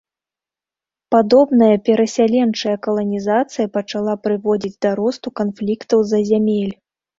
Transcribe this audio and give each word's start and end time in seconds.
Падобная 1.15 1.75
перасяленчая 1.89 2.73
каланізацыя 2.89 3.67
пачала 3.77 4.13
прыводзіць 4.25 4.75
да 4.89 4.97
росту 5.03 5.35
канфліктаў 5.43 5.97
з-за 6.11 6.25
зямель. 6.35 6.75